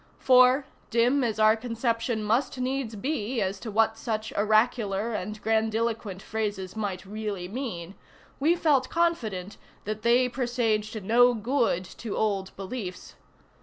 For, 0.17 0.65
dim 0.89 1.23
as 1.23 1.37
our 1.37 1.55
conception 1.55 2.23
must 2.23 2.57
needs 2.57 2.95
be 2.95 3.39
as 3.39 3.59
to 3.59 3.69
what 3.69 3.99
such 3.99 4.33
oracular 4.35 5.13
and 5.13 5.39
grandiloquent 5.43 6.23
phrases 6.23 6.75
might 6.75 7.05
really 7.05 7.47
mean, 7.47 7.93
we 8.39 8.55
felt 8.55 8.89
confident 8.89 9.57
that 9.83 10.01
they 10.01 10.27
presaged 10.27 11.03
no 11.03 11.35
good 11.35 11.85
to 11.99 12.17
old 12.17 12.51
beliefs. 12.55 13.13